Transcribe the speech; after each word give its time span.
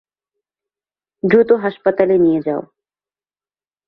দ্রুত 1.23 1.49
হাসপাতালে 1.53 2.15
নিয়ে 2.17 2.41
যাও। 2.41 2.61